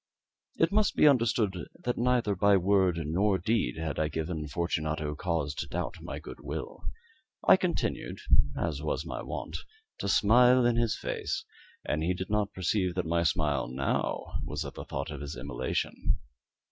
It 0.55 0.71
must 0.71 0.95
be 0.95 1.07
understood 1.07 1.55
that 1.77 1.95
neither 1.95 2.33
by 2.35 2.57
word 2.57 2.97
nor 3.05 3.37
deed 3.37 3.77
had 3.77 3.99
I 3.99 4.07
given 4.07 4.47
Fortunato 4.47 5.13
cause 5.13 5.53
to 5.53 5.67
doubt 5.67 6.01
my 6.01 6.17
good 6.17 6.39
will. 6.39 6.83
I 7.47 7.55
continued, 7.55 8.17
as 8.59 8.81
was 8.81 9.05
my 9.05 9.21
wont, 9.21 9.57
to 9.99 10.07
smile 10.09 10.65
in 10.65 10.75
his 10.75 10.97
face, 10.97 11.45
and 11.85 12.01
he 12.01 12.15
did 12.15 12.31
not 12.31 12.51
perceive 12.51 12.95
that 12.95 13.05
my 13.05 13.21
smile 13.21 13.67
now 13.67 14.39
was 14.43 14.65
at 14.65 14.73
the 14.73 14.85
thought 14.85 15.11
of 15.11 15.21
his 15.21 15.37
immolation. 15.37 16.17